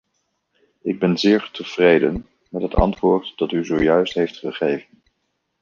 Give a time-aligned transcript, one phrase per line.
[0.81, 5.01] Ik ben zeer tevreden met het antwoord dat u zojuist heeft gegeven.